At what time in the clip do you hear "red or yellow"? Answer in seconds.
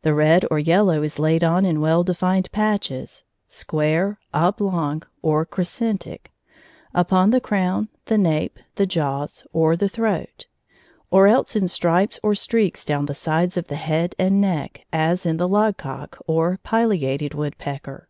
0.14-1.02